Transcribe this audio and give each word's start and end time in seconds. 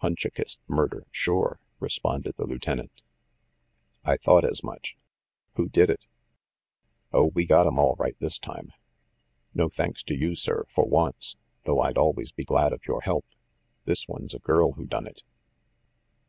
"Hunchakist 0.00 0.58
murder, 0.68 1.06
sure!" 1.10 1.58
responded 1.80 2.36
the 2.36 2.46
lieu 2.46 2.60
tenant. 2.60 3.02
"I 4.04 4.16
thought 4.16 4.44
as 4.44 4.62
much. 4.62 4.96
Who 5.56 5.68
did 5.68 5.90
it?" 5.90 6.06
"Oh, 7.12 7.32
we 7.34 7.46
got 7.46 7.66
'em 7.66 7.80
all 7.80 7.96
right 7.98 8.14
this 8.20 8.38
time. 8.38 8.70
No 9.54 9.68
thanks 9.68 10.04
to 10.04 10.14
you, 10.14 10.36
sir, 10.36 10.66
for 10.72 10.84
once, 10.84 11.36
though 11.64 11.80
I'd 11.80 11.98
always 11.98 12.30
be 12.30 12.44
glad 12.44 12.72
of 12.72 12.86
your 12.86 13.00
help. 13.00 13.26
This 13.84 14.06
one's 14.06 14.34
a 14.34 14.38
girl 14.38 14.70
who 14.74 14.84
done 14.86 15.08
it." 15.08 15.24